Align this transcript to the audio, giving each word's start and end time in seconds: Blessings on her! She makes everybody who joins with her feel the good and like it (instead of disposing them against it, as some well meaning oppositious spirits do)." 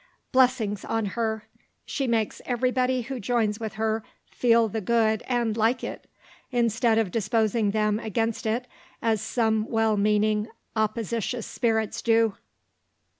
Blessings 0.31 0.83
on 0.83 1.05
her! 1.13 1.45
She 1.85 2.07
makes 2.07 2.41
everybody 2.43 3.03
who 3.03 3.19
joins 3.19 3.59
with 3.59 3.73
her 3.73 4.01
feel 4.31 4.67
the 4.67 4.81
good 4.81 5.21
and 5.27 5.55
like 5.55 5.83
it 5.83 6.09
(instead 6.49 6.97
of 6.97 7.11
disposing 7.11 7.69
them 7.69 7.99
against 7.99 8.47
it, 8.47 8.65
as 9.03 9.21
some 9.21 9.67
well 9.69 9.97
meaning 9.97 10.47
oppositious 10.75 11.45
spirits 11.45 12.01
do)." 12.01 12.35